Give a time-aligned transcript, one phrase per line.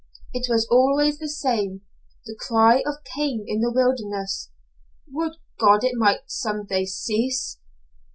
[0.33, 1.81] It was always the same
[2.25, 4.49] the cry of Cain in the wilderness.
[5.11, 7.59] Would God it might some day cease!